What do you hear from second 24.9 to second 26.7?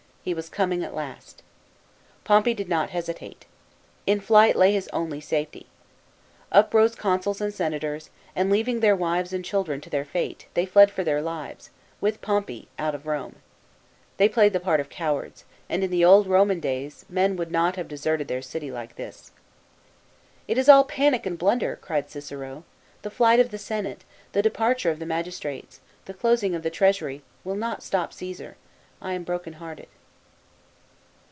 f the magis trates, the closing of the